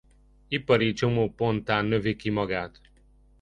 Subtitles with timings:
[0.49, 2.81] Ipari csomóponttá növi ki magát.